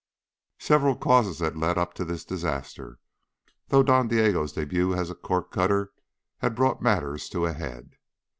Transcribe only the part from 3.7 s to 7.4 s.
Don Diego's debut as a corkcutter had brought matters